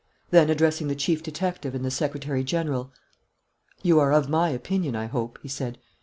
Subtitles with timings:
[0.31, 2.91] Then, addressing the chief detective and the secretary general:
[3.83, 5.77] "You are of my opinion, I hope?" he said.